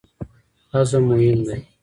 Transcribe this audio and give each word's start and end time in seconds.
هضم 0.73 1.03
مهم 1.09 1.37
دی. 1.47 1.55